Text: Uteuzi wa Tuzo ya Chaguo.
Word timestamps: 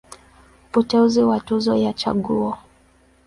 Uteuzi 0.79 1.21
wa 1.29 1.37
Tuzo 1.45 1.73
ya 1.83 1.91
Chaguo. 1.99 2.53